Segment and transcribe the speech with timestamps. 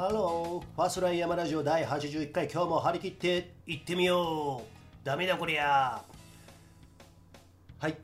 [0.00, 2.48] ハローファーストライン山ラジオ第81回。
[2.50, 5.06] 今日も張り切って行ってみよう。
[5.06, 6.02] ダメだこりゃ。
[7.78, 7.98] はい。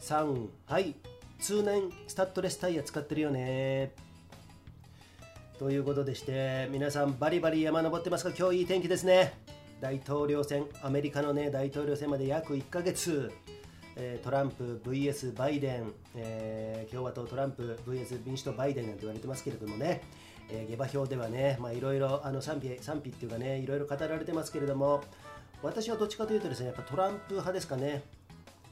[0.00, 0.96] 3はい。
[1.38, 3.92] 通年スタッドレスタイヤ使ってるよね。
[5.60, 8.32] ということでして皆さんバリバリ山登ってますか？
[8.36, 9.38] 今日いい天気ですね。
[9.80, 10.66] 大統領選。
[10.82, 13.30] アメリカのね大統領選まで約1ヶ月。
[13.96, 20.02] えトランプ VS バイデン、えー共和党トランプ VS 民主党バイデンなんて言われてますけれどもね、
[20.50, 25.02] えー下馬評ではね、まあ、いろいろあの賛否賛否っていうかねいろいろ語られてますけれども
[25.62, 28.04] 私はどっちかというとですねやっぱトランプ派ですかね。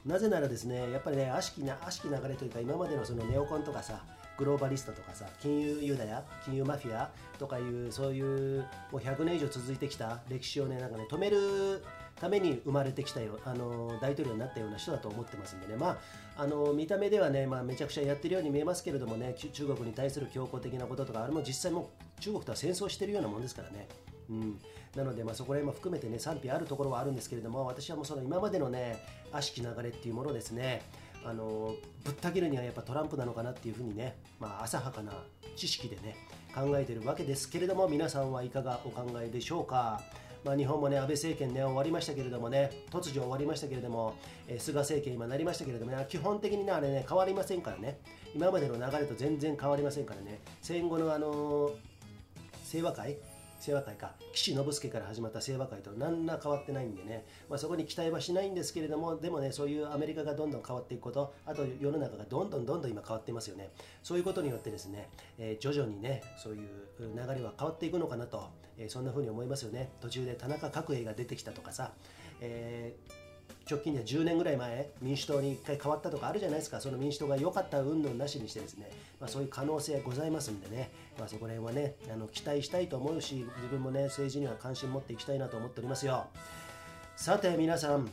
[0.05, 4.05] なぜならですねやっぱりね悪しきな悪しき流れというか今までのそのネオコンとかさ
[4.37, 11.83] グローバリストとかさ金融ユダヤ金融マフィアとかいうそういうもう100年以上続いてきた歴史をねなんかね止める
[12.21, 15.77] ために生まれてきたよあの大統領になったような人だと思ってますんでね。
[15.77, 15.99] まあ
[16.37, 23.87] あの見た目ではね、まあ、めちゃくちゃやってるように見えますけれどもね中国に対する強硬的なこととかあれも実際も中国とは戦争してるようなもんですからね。
[24.31, 24.59] うん、
[24.97, 28.99] なので、まあ、そこら辺も含めてね賛否あるところはあるんですけれども私はもうその今までのね
[29.33, 30.83] 悪しき流れっていうものをですね
[31.25, 35.13] あのぶった切るにはやっぱトランプなのかなっていうふうにね、まあ、浅はかな
[35.57, 36.17] 知識でね
[36.55, 40.01] 考えているわけですけれども皆さんはいかがお考えでしょうか。
[40.45, 44.15] まあ、日本もね安倍政権ね終わりましたけれどもね突如終わりましたけれども、
[44.47, 47.99] えー菅政権今なりましたけれどもね基本的にねあれね変わりませんからね。
[48.35, 50.41] 今までの流れと全然変わりませんからね。
[50.61, 51.73] 戦後のあのー
[52.71, 53.17] 清和会
[53.61, 63.71] 清和会か岸信介から始まった清和会と何ら変わってないんでね、まあ、そこに期待はしないんですけれどもでもねそういうアメリカがどんどん変わっていくことあと世の中がどんどんどんどん今変わってますよね。
[64.03, 66.69] そういうことによってですね、えー徐々にねそういう
[67.01, 69.91] 流れは変わっていくのかなと、えーそんな風に思いますよね。
[70.01, 71.93] 途中で田中角栄が出てきたとかさ、
[72.41, 73.24] えー
[73.69, 76.81] 直近では10年ぐらい前民主党に1回変わったとかあるじゃないですか。
[76.81, 78.91] その民主党が良かった云々なしにしてですね、
[79.21, 86.27] まあ、そういう可能性ございますんでね、まあ、そこら辺はねあの期待したいと思うし自分もね政治には関心持っていきたいなと思っておりますよ。
[87.17, 88.11] さて皆さん、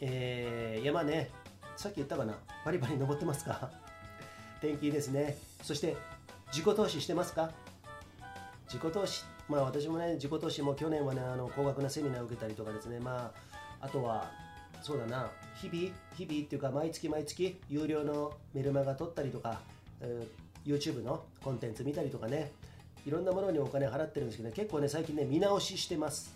[0.00, 1.30] えー山ね
[1.76, 2.34] さっき言ったかな？
[2.64, 3.70] バリバリ登ってますか？
[4.62, 5.36] 天気いいですね。
[5.62, 5.94] そして
[6.50, 7.50] 自己投資してますか？
[8.66, 12.98] 自己投資まあ私もね自己投資も去年はねあの高額なセミナーを受けたりとかですね。
[12.98, 13.30] ま
[13.80, 14.30] ああとは
[14.86, 15.30] そうだな。
[15.56, 15.78] 日々
[16.16, 19.60] 日々っていうか毎月毎月有料のメルマガ取ったりとか、
[20.00, 22.50] えー YouTube のコンテンツ見たりとかね。
[23.06, 26.34] いろんなものにお金払ってるんですけど、ね、結構ね最近ね見直ししてます。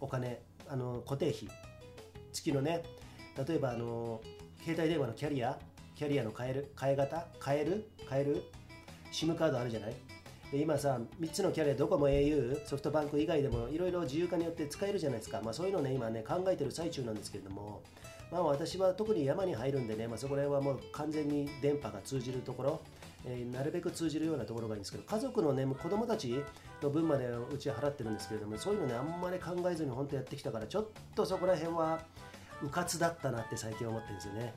[0.00, 1.48] お金あの固定費。
[2.32, 2.82] 月のね
[3.48, 4.20] 例えばあの
[4.64, 5.56] 携帯電話のキャリア
[5.96, 8.42] キャリアの変える変え方変える変える
[9.12, 9.94] SIM カードあるじゃない？
[10.52, 17.82] で今さ3つのキャリアドコモ au ソフトバンク以外でもいろいろ自由化によって使えるじゃないですか、まあ、そういうのね今ね考えてる最中なんですけれども。
[18.30, 22.80] まあ私は特に山に入るんでね、まあ、そこら辺はもう完全に電波が通じるところ、
[23.24, 26.42] えーなるべく通じるようなところがいいんですけど家族のね子供たち
[26.82, 32.00] の分までうちは払ってるんですけれどもそういうのねあんまり考えずに本当やってきたからちょっとそこら辺は
[32.62, 34.54] うかつだったなって最近思ってるんですよね。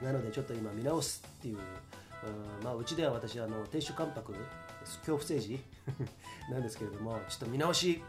[0.00, 4.34] なのでちょっと今見直すっていう、うんまあ、うちでは私あの亭主関白
[4.82, 5.60] 恐怖政治？
[6.50, 8.02] なんですけれどもちょっと見直し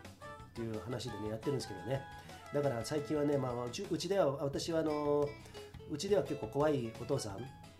[0.51, 2.01] っていう話でねやってるんですけどね。
[2.53, 5.27] だから最近はね、まあ、うちでは私はあの
[5.89, 7.37] うちでは結構怖いお父さん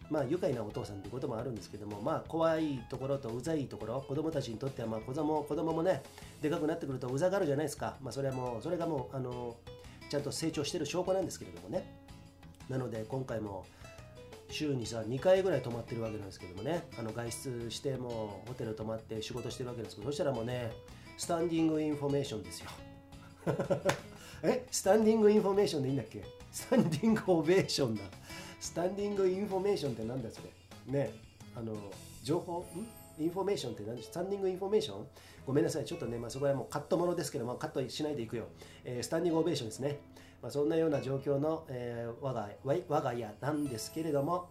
[0.09, 6.01] まあ愉快なお父さんということもあるんですけどもまあ怖いところとうざいところ子供たちにとってはまあ子供子供もね
[6.41, 7.95] でかくなってくるとうざがるじゃないですか。
[8.01, 9.55] まあそれはもうそれがもうあの
[10.09, 11.85] ちゃんと成長してる証拠なんですけれどもね。
[12.69, 13.65] なので今回も
[14.53, 16.83] 週にさ2回ぐらい泊まってるわけなんですけどもね。
[16.97, 20.71] あの外出してもうホテル泊まって仕事してるわけですけどそしたらもうね
[21.17, 22.69] スタンディングインフォメーションですよ。
[24.43, 24.65] え？
[24.71, 26.23] スタンディングインフォメーションでいいんだっけ？
[26.51, 28.03] スタンディングオベーションだ。
[28.59, 30.39] スタンディングインフォメーションってなんだそ
[30.87, 30.93] れ。
[30.93, 31.11] ね。
[31.55, 31.73] あの
[32.23, 32.59] 情報？
[32.59, 32.87] ん？
[33.19, 33.95] インフォメーションって何？
[33.97, 35.05] でスタンディングインフォメーション？
[35.45, 35.85] ごめんなさい。
[35.85, 38.45] ちょっとね、まあ、そこはもうカットものですけどもカットしないでいくよ、
[38.85, 39.99] えースタンディングオベーションですね、
[40.43, 42.49] まあ、そんなような状況の、えー我が
[42.89, 44.49] 我が家なんですけれども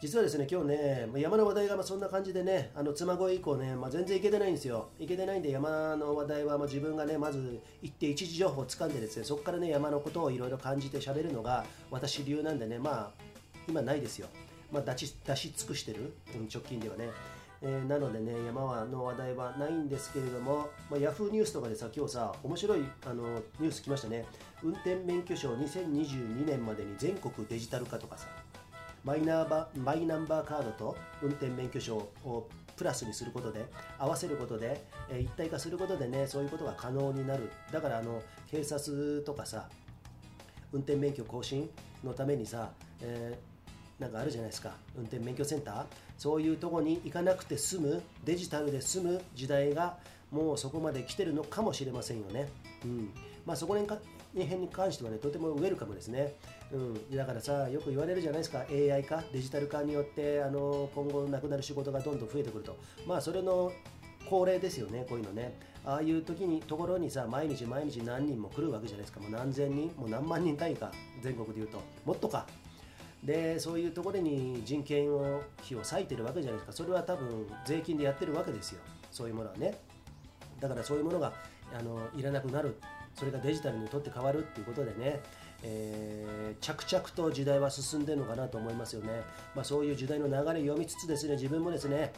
[0.00, 4.88] 実はですね、今日ね、山の話題がまあそんな感じでね、あの嬬恋以降ね、まあ、全然いけてないんですよ。
[4.98, 13.22] いけてないんで、山の話題はまあ自分がね、まず行って一次情報をつかんでですね、そこからね、山のことをいろいろ感じて喋るのが私流なんでね、まあ、
[13.68, 14.26] 今ないですよ。
[14.72, 17.08] まあ、出し出し尽くしてる、うん直近ではね。
[17.62, 24.26] えーなのでね、山はの話題はないんですけれども、まあ、ヤフーニュースとかでさ、今日さ、面白いあのニュース来ましたね。
[24.62, 28.28] 運転免許証2022年までに全国デジタル化とかさ。
[29.04, 33.66] マイナーバマイナンバーカードと運転免許証をプラスにすることで
[33.98, 37.50] 合わせることで、え一体化することでねそういうことが可能になる。
[37.72, 39.68] だからあの警察とかさ
[40.72, 41.68] 運転免許更新
[42.04, 42.70] のためにさ、
[43.00, 43.52] えー
[43.98, 44.72] なんかあるじゃないですか。
[44.96, 45.84] 運転免許センター。
[46.18, 49.96] そういうとこに行かなくて済むデジタルで済む時代が
[50.32, 52.48] もうそこまで来てるのかもしれませんよね、
[52.84, 53.10] うん。
[53.46, 54.00] まあ、そこら辺
[54.34, 56.34] に関してはねとてもウェルカムですね、
[56.72, 58.64] うん、だからさよく言われるじゃないですか。
[58.70, 62.78] AI 化デジタル化によってあの今後なくなる仕事がどんどん増えてくると。
[63.06, 63.72] まあそれの
[64.28, 65.58] 恒例ですよねこういうのね。
[65.84, 69.20] ああいう時にところにさ毎日毎日何人も来るわけじゃないですか。
[69.20, 71.82] もう何千人もう何万人単位か全国でいうと。
[72.04, 72.46] もっとか。
[73.22, 76.72] でそういうところに人件を費を割いてるわけじゃないですか。
[76.72, 78.80] それは多分税金でやってるわけですよ。
[79.10, 79.74] そういうものはね。
[80.58, 81.32] だからそういうものが
[81.76, 82.76] あのいらなくなる。
[83.14, 85.20] それがデジタルにとって変わるっていうことでね、
[85.62, 89.22] えー、着々と時代は進んでるのかなと思いますよね、
[89.54, 92.12] まあ、そういう時代の流れを読みつつですね自分もですね、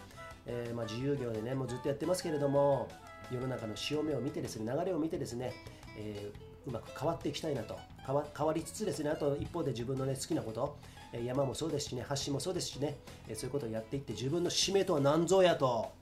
[0.47, 2.89] えー、まあ、自由業でねもうずっとやってますけれども
[3.31, 5.53] 世の中の潮目を見てですね流れを見てですね、
[5.99, 10.77] えー、うまく変わっていきたいなと変わ変わりつつですねあと一方で自分のね好きなこと
[11.23, 12.97] 山もそうですしね発信もそうですしね
[13.35, 15.93] そういうことをやっていって自分の使命とは何ぞやと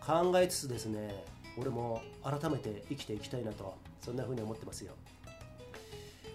[0.00, 1.24] 考えつつですね
[1.58, 4.92] 俺も改めて生きていきたいなとそんな風に思ってますよ。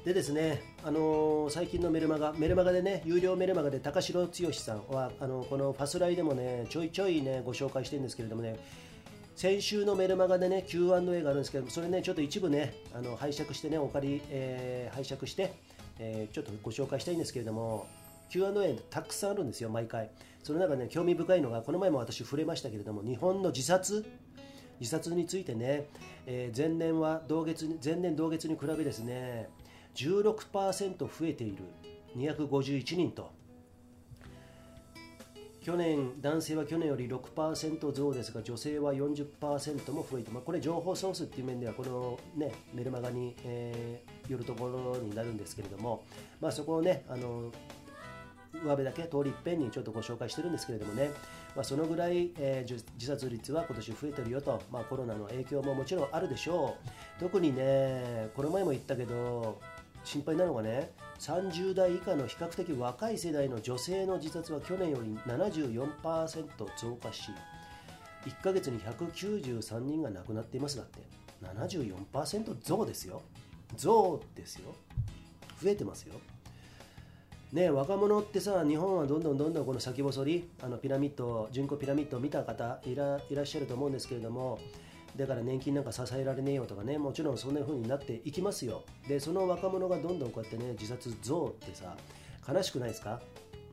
[0.03, 8.57] でですね、あのー、最近のメルマガ、メルマガでね、有料メルマガで高城剛さんは、あのこのファスライでもね、ちょいちょいね、ご紹介してるんですけれどもね、
[9.35, 15.53] 先週のメルマガでね、Q&A があるんですけどそれね、ちょっと一部ね、あの拝借してね、お借り、えー、拝借して、
[15.99, 17.87] えー、ちょっとご紹介したいんですけれども
[18.29, 20.09] Q&A たくさんあるんですよ毎回。
[20.43, 24.03] その中で、ね、興味深いのがこの前も私触れましたけれども日本の自殺
[24.81, 25.85] 自殺についてね、
[26.25, 29.47] えー、前年は同月前年同月に比べですね
[29.95, 31.63] 16%増えている。
[32.17, 33.31] 251人と。
[35.61, 46.03] 去年、男性は去年より6%増ですが、女性は40%も増えて、まあ、これ、情報ソースっていう面では、この、ね、メルマガに、えー、よるところになるんですけれども、
[46.39, 47.51] まあ、そこをね、あの
[48.53, 51.11] 上辺だけ通りいっぺんにちょっとご紹介してるんですけれどもね、
[51.55, 56.77] まあ、そのぐらい、えー、自殺率は今年増えてるよと、まあ、コロナの影響ももちろんあるでしょ
[57.17, 57.19] う。
[57.19, 59.59] 特にね、この前も言ったけど、
[60.03, 67.29] 心配なのがね30代以下の比較的若い世代の女性の自殺は去年より74%増加し
[68.25, 70.99] 1ヶ月に193人が亡くなっていますだって。
[71.41, 73.21] 74%増ですよ。
[73.75, 74.75] 増ですよ。
[75.61, 76.13] 増えてますよ。
[77.51, 84.59] ね若者ってさ日本はどんどんどんどんこの先細りあのピラミッド人口ピラミッドを見た方いらっしゃると思うんですけれども
[85.17, 88.83] だから年金なんか支えられねえよとかねもちろんそんな風になっていきますよ。
[89.09, 91.97] でその若者がどんどんこうやってね自殺増ってさ
[92.47, 93.19] 悲しくないですか？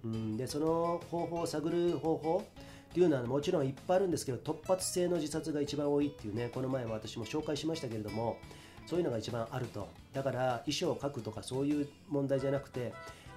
[0.04, 2.44] うんでその方法を探る方法
[2.90, 8.38] っていうのはもちろんいっぱいあるんですけど突発性の自殺が一番多いっていうねこの前私も紹介しましたけれども
[8.86, 9.86] そういうのが一番あると。
[10.12, 12.92] だから遺書を書くとかそういう問題じゃなくて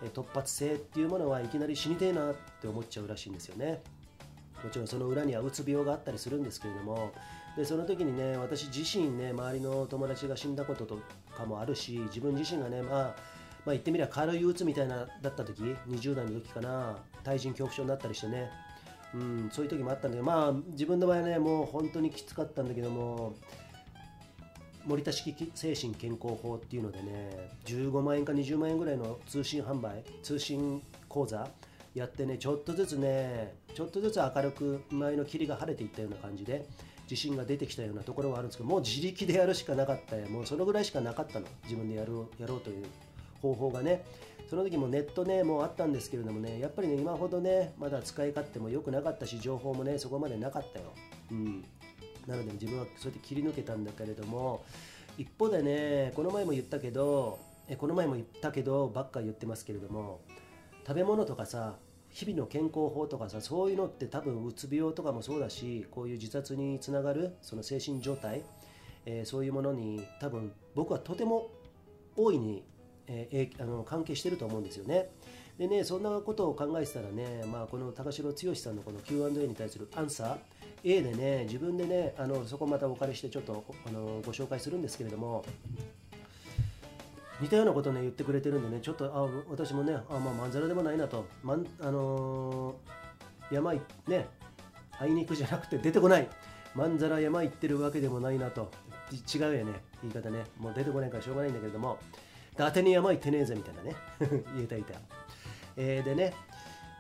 [0.09, 3.81] 突発性っていうものはいきなり死にてえなって思っちゃうらしいんですよね。
[4.63, 7.12] もちろんその裏にはうつ病があったりするんですけれども
[7.57, 11.00] でその時にね私自身ね周りの友達が死んだことと
[11.36, 13.03] かもあるし自分自身がねまあ
[13.65, 18.50] まあ言ってみれば軽い鬱みたいなだった時20代の時かな対人恐怖症になったりしてね
[19.13, 23.33] うんそういう時もあったんだけどまあ自分の場合はねもう本当にきつかったんだけども
[24.85, 31.47] 森田式精神健康法っていうのでね15万円か20万円ぐらいの通信販売通信講座
[31.93, 36.65] やってねちょっとずつねちょっとずつ明るく前の霧が晴れていったような感じで
[37.09, 41.45] 自信が出てきたようなところはあるんですけどもう自力でやるしかなかったよもうそのぐらいしかなかったの。
[41.63, 42.85] 自分でやろうやろうという
[43.41, 44.05] 方法がね。
[44.51, 50.93] その時もネットねもうあったんですけれどもねやっぱりね今ほどねまだ使い勝手も良くなかったし情報もねそこまでなかったよ、
[51.31, 51.63] うん、
[52.31, 54.63] なので自分はそうやって切り抜けたんだけれども
[55.17, 60.21] 一方でねこの前も言ったけどえこの前も言ったけどばっか言ってますけれども
[60.88, 61.75] 食べ物とかさ
[62.09, 68.43] 日々の健康法とかさそういうのって多分うつ病とかもそうだしこういう自殺につながるその精神状態、
[69.05, 71.50] えー、そういうものに多分僕はとても
[72.17, 72.63] 大いに、
[73.07, 75.09] えー、あの関係してると思うんですよね。
[75.58, 80.38] でねそんなことを考えてたらね、まあ、この高城剛さんのこの Q&A に対するアンサー
[80.84, 85.46] A でね自分でねあのそこまたお借りしてちょっとあのご紹介するんですけれども
[87.39, 93.74] 似たようなことね言ってくれてるんでねちょっとあ私もねあまあまんざらでもないなと、まんあのー、山
[94.08, 94.27] ね
[95.00, 96.27] あいにくじゃなくて出てこない
[96.75, 98.72] まんざら山行ってるわけでもないなと
[99.12, 100.43] 違うよね言い方ね。
[100.58, 102.00] もう出てこないからしょうがないんだけれども
[102.53, 103.96] 伊達に山行ってねえぜみたいなね
[104.55, 104.93] 言えたいた、
[105.77, 106.33] えー、でね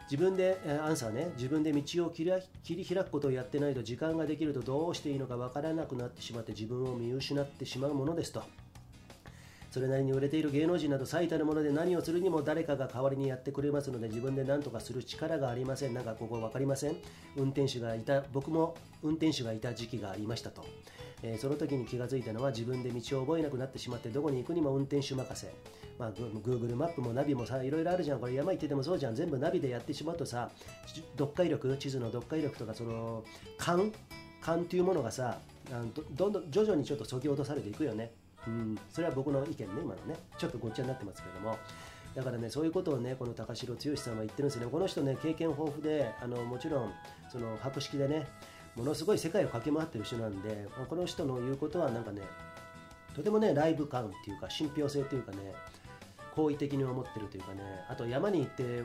[0.09, 8.43] 自分でアンサーね自分で道を切り開くことをやってないと時間ができるとどうしていいのかわからなくなってしまって自分を見失ってしまうものですと。
[9.71, 15.93] それなりに売れている芸能人など最たるもので何をするにも誰かが代わりにやってくれますので自分で何とかする力がありません。
[15.93, 16.97] なんかここ分かりません。
[17.37, 20.65] 運転手がいた僕も運転手がいた時期がありましたと、
[21.23, 25.53] えー、その時に気がついたのは自分で道を覚えなくなってしまってどこに行くにも運転手任せ。
[25.97, 28.19] まあ、Google マップもナビもさいろいろあるじゃん。
[28.19, 29.15] これ山行っててもそうじゃん。
[29.15, 30.49] 全部ナビでやってしまうとさ
[31.17, 33.23] 読解力地図の読解力とかその
[33.57, 33.93] 勘？
[34.41, 35.37] 勘というものがさ
[36.15, 38.11] どんどん徐々にちょっとそぎ落とされていくよね。
[38.47, 41.57] うん、それは僕の意見ね、今のね、ちょっとごっちゃになってますけれども、
[42.15, 44.71] だからね、そういうことをね、この高城剛さんは言ってるんですよね。
[44.71, 46.93] この人ね、経験豊富で、あのもちろん、
[47.31, 48.27] その博識でね、
[48.75, 52.21] ものすごい世界を駆け回ってる人なんで、この人の言うことはなんかね、
[53.15, 55.53] とてもね、ライブ感っていうか、信憑性っていうかね、
[56.35, 58.83] 好意的に思ってるというかねあと山に行って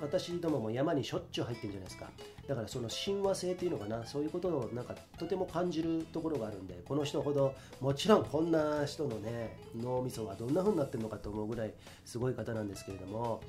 [0.00, 2.10] 私どもも山にしょっちゅう入ってるじゃないですか。
[2.48, 11.74] だからその親和性っていうのかなそういうことをなんかとても感じるところがあるんでこの人ほどもちろんこんな人のね脳みそはどんな風になってるのかと思うぐらい
[12.06, 13.42] すごい方なんですけれども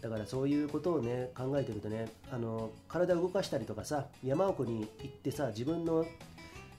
[0.00, 6.06] だからそういうことをね考えてるとねあの体を動かしたりとかさ山奥に行ってさ自分の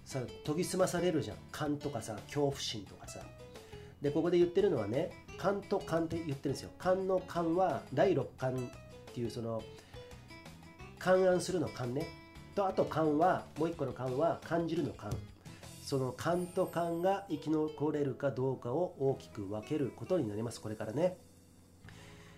[0.05, 1.37] さ研ぎ澄まされるじゃん。
[1.51, 3.19] 勘とかさ恐怖心とかさ。
[4.01, 6.69] でここで言ってるのはね勘と勘って言ってるんですよ。
[6.77, 8.55] 勘の勘は第六感っ
[9.13, 9.61] ていうその
[10.99, 12.07] 勘案するの勘ね。
[12.55, 15.11] とあと勘はもう一個の勘は感じるの勘
[15.83, 21.17] その勘と勘が生き残れるかどうかを大きく分けることになりますこれからね。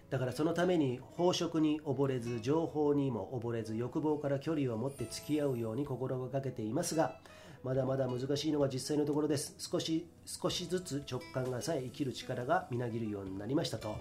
[0.10, 7.20] だからそのために飽食に溺れず情報にも溺れず欲望から距離を持って付き合うように心がけていますが
[7.68, 9.54] まだまだ難しいのが実際のところです。
[9.58, 13.98] 少し少しずつ直感がさえ生きる力がみなぎるようになりましたと、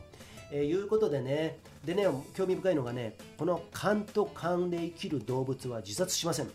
[0.53, 2.07] えー、いうことでねでね
[2.37, 6.51] 興味深いのがねこの勘と勘で生きる動物は自殺しません。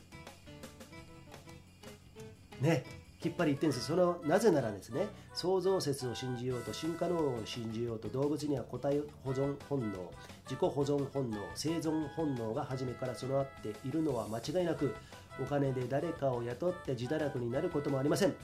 [2.62, 2.86] ね
[3.20, 10.12] きっぱり言ってんですそのなぜならですね創造説を信じようと進化論を信じようと動物には個体保存本能
[10.46, 14.96] 自己保存本能生存本能が初めから備わっているのは間違いなく
[15.40, 18.36] お金で誰かを雇って自堕落になることもありません。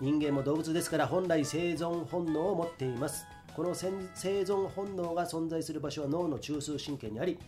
[0.00, 3.26] 人間も動物ですから本来生存本能を持っています。
[3.54, 7.38] この生存本能が存在する場所は脳の中枢神経にあり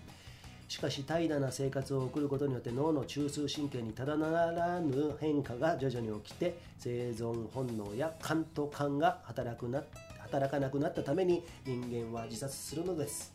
[0.69, 9.83] しかし怠惰な生活を送ることによって脳の中枢神経にただならぬ変化が徐々に起きて生存本能や感と感が働くな
[10.19, 13.34] 働かなくなったために人間は自殺するのです。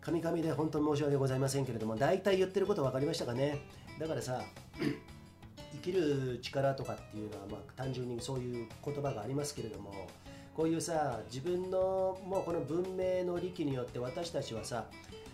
[0.00, 3.58] カミカミで本当に申し訳ございませんけれども大体言ってること分かりましたかね？
[3.98, 4.42] だからさ
[5.72, 10.08] 生きる力とかっていうのは、まあ、単純にそういう言葉がありますけれども
[10.54, 14.86] こういうさ自分のもうこの文明の利器によって私たちはさ、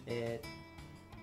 [0.07, 0.41] え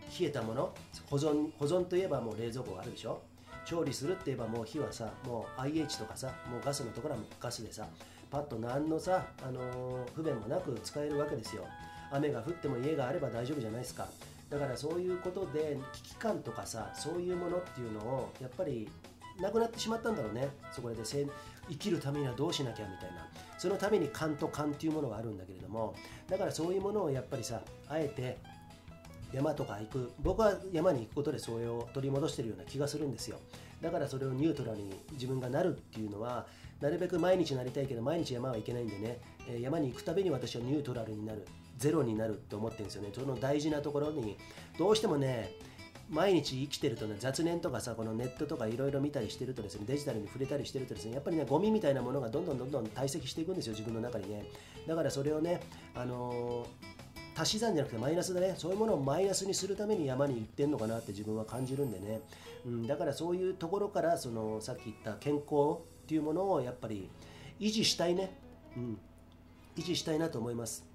[0.10, 0.74] ー、冷えたもの
[1.10, 3.22] 保存保存といえばもう冷蔵庫があるでしょ？
[3.66, 7.88] 調理するって言えばもう火はさもう IH とかさもうガスのところはもうガスでさ
[8.32, 11.66] パッと何のさ、あのー、不便もなく使えるわけですよ。
[12.12, 14.08] 雨が降っても家があれば大丈夫じゃないですか。
[14.50, 18.90] だからそういうことで危機感とかさそういうものっていうのをやっぱり
[19.40, 20.50] なくなってしまったんだろうね。
[20.74, 23.28] そこで生きるためにはどうしなきゃみたいな。
[23.58, 25.94] そのために勘と勘っていうものがあるんだけれども
[26.28, 28.38] だからそういうものをやっぱりさあえて
[29.32, 30.12] 山とか行く。
[30.20, 33.40] 僕は山に行くことでそれを取り戻してるような気がするんですよ。
[33.82, 36.46] だからそれをニュートラルに自分がなるっていうのは
[36.82, 39.20] なるべく毎日なりたいけど毎日山は行けないんでね。
[39.62, 41.48] 山に行くたびに私はニュートラルになる。
[41.82, 43.10] ゼロになるって思ってるんですよね。
[43.14, 44.38] その大事なところに
[44.78, 45.52] どうしてもね
[46.10, 54.46] 毎日生きてるとね雑念とかさこのネットとかいろいろ見たりしてるとですねデジタルに触れたりしてるとですねやっぱりねゴミみたいなものがどんどんどんどん堆積していくんですよ自分の中にね。
[54.88, 55.62] だからそれをね
[55.96, 58.54] あのー、足し算じゃなくてマイナスだね。
[58.58, 62.22] そういうものをマイナスにするために山に行ってんのかなって自分は感じるんでね、
[62.66, 65.46] うん、だからそういうところからそのさっき言った健康
[66.04, 67.10] っていうものをやっぱり
[67.60, 68.36] 維持したいね、
[68.76, 69.00] うん、
[69.78, 70.91] 維持したいなと思います。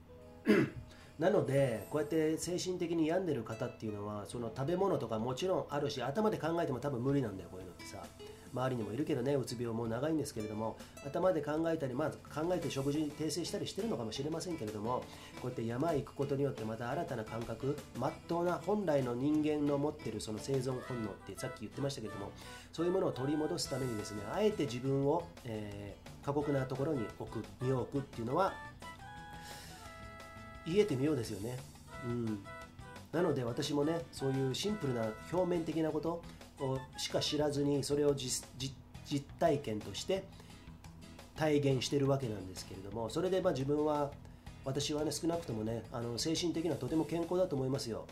[1.18, 8.02] なのでこうやって精神的に病んでる方っていうのはその食べ物とかもちろんあるし頭で考えても多分無理なんだよこういうのってさ。
[8.56, 10.76] 周りにもいるけどねうつ病も長いんですけれども
[11.06, 15.04] 頭で考えたりまず考えて食事に訂正したりしてるのかもしれませんけれども
[15.42, 22.32] こうやって山へ行くことによってまた新たな感覚まっとうな本来の人間の持ってるその生存本能ってさっき言ってましたけれども
[22.72, 28.54] そういうものを取り戻すためにですねあえて自分を、えー、過酷なところに置く身を置くっていうのは
[30.66, 31.58] 言えてみようですよね。
[32.04, 32.44] うん、
[33.12, 36.22] なので私もねそういうシンプルな表面的なこと
[36.60, 38.44] をしか知らずにそれを実
[39.38, 40.24] 体験として
[41.36, 44.10] 体現してるわけなんですけれどもそれでま自分は
[44.64, 48.06] 私はね少なくともねあの精神的にはとても健康だと思いますよ。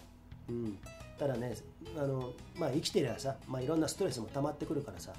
[0.49, 0.79] うん、
[1.19, 1.55] ただね
[1.97, 5.13] あの、まあ、生きてりゃさ、まあ、いろんなストレスも溜まってくるからさ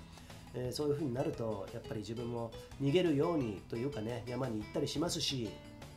[0.56, 2.51] えー、そういう風になるとやっぱり自分も
[2.82, 5.50] 逃げるようにというかね山に行ったりしますし、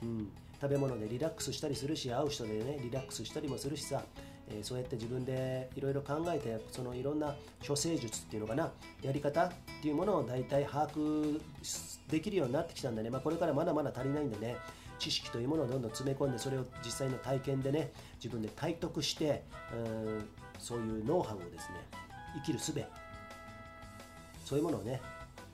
[0.02, 0.28] うん、
[0.60, 4.02] 食べ物でリラックスしたりするし会う人でねリラックスしたりもするしさ、
[4.48, 7.34] えー、そうやって自分でいろいろ考えてそのいろんな
[7.66, 8.70] 処世術っていうのかな
[9.02, 11.40] やり方っていうものを大体把握
[12.10, 14.56] できるようになってきたんでね、まあ、これからまだまだ足りないんでね
[14.98, 21.78] 知識というものをどんどん詰め込んでそれを実際の体験でね自分で体得してうんそういうノウハウをですね
[22.34, 22.72] 生きる術
[24.44, 25.00] そういうものをね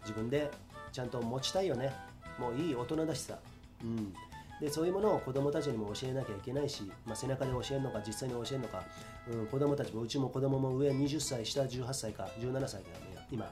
[0.02, 0.50] 自分で
[0.92, 1.92] ちゃんと持ちたいよね。
[2.38, 3.38] もういい大人だしさ、
[3.82, 4.14] うん、
[4.60, 8.84] でそういうものを子供たちにも教えなきゃいけないし、まあ、背中で教えるのか実際に教えるのか、
[9.30, 13.50] うん、子供たちもうちも子供もも上20歳下18歳か17歳かね今。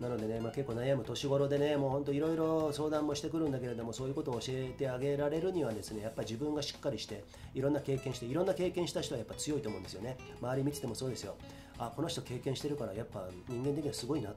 [0.00, 7.22] なのでね、まあ、結構悩む年頃でねもうほんといろいろ相談もしてくるんだけれどもそういうことを教えてあげられるにはですねやっぱり自分がしっかりして
[7.54, 10.16] いろんな経験していろんな経験した人はやっぱ強いと思うんですよね。
[10.40, 11.36] 周り見ててもそうですよ。
[11.78, 14.32] あこの人経験してるからやっぱ人間的にはすごいな。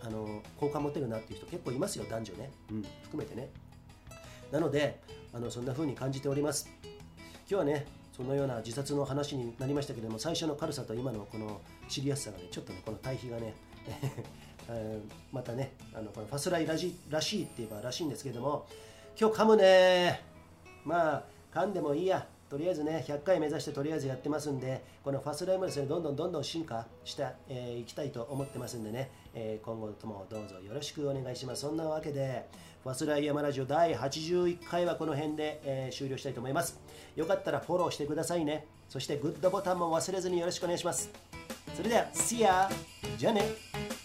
[0.00, 3.50] あの好感持てるなっていう人結構いますよ男女ね、うん、含めてね。
[4.50, 5.00] なので
[5.32, 6.70] あのそんな風に感じております。
[6.82, 13.54] 今日はねそのような自殺の話になりましたけれども最初の軽さと今のこの知りやすさがねちょっとねこの対比がね
[15.32, 18.66] またねあのこのファスライらしらしいって言えばらしいんですけども
[19.18, 20.20] 今日噛むね
[20.84, 22.26] まあ噛んでもいいや。
[22.48, 31.62] とりあえずね100回目指してとりあえずやってますんでこのファスライもですねどんどんどんどん進化してい、えー、きたいと思ってますんでね、えー、今後ともどうぞよろしくお願いします。
[31.62, 32.48] そんなわけで
[32.82, 36.80] ファスライ山ラジオ第81回はこの辺で、えー、終了したいと思います。
[37.16, 38.66] よかったらフォローしてくださいね。
[38.88, 41.10] そしてグッドボタンも忘れずによろしくお願いします。
[41.74, 42.68] それでは See ya!
[43.18, 43.97] じゃあね。